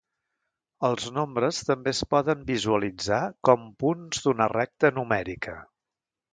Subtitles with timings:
[0.87, 5.59] Els nombres també es poden visualitzar com punts d'una recta numèrica.